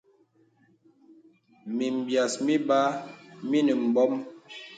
Mìm 1.75 1.95
bìàs 2.05 2.33
mìbàà 2.45 2.81
mìnə 3.49 3.73
bɔ̄m. 3.93 4.13